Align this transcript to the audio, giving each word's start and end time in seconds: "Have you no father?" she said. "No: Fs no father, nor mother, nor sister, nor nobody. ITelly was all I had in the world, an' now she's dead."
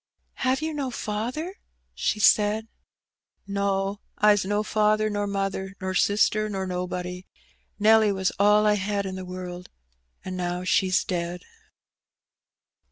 "Have 0.41 0.63
you 0.63 0.73
no 0.73 0.89
father?" 0.89 1.57
she 1.93 2.19
said. 2.19 2.67
"No: 3.45 3.99
Fs 4.19 4.43
no 4.45 4.63
father, 4.63 5.11
nor 5.11 5.27
mother, 5.27 5.75
nor 5.79 5.93
sister, 5.93 6.49
nor 6.49 6.65
nobody. 6.65 7.27
ITelly 7.79 8.11
was 8.11 8.31
all 8.39 8.65
I 8.65 8.73
had 8.81 9.05
in 9.05 9.13
the 9.13 9.25
world, 9.25 9.69
an' 10.25 10.35
now 10.35 10.63
she's 10.63 11.03
dead." 11.03 11.43